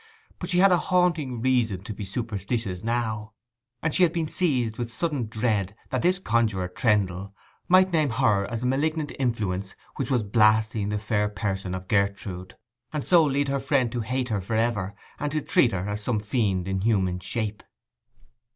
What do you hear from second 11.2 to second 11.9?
person of